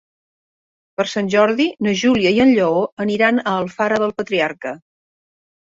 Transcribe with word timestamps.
Per 0.99 1.05
Sant 1.11 1.29
Jordi 1.33 1.67
na 1.89 1.95
Júlia 2.05 2.33
i 2.39 2.41
en 2.47 2.55
Lleó 2.57 2.81
aniran 3.07 3.45
a 3.45 3.47
Alfara 3.61 4.05
del 4.07 4.19
Patriarca. 4.23 4.79